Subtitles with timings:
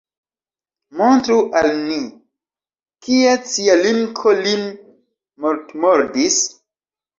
[1.01, 1.97] Montru al ni,
[3.05, 4.67] kie cia linko lin
[5.47, 6.43] mortmordis?!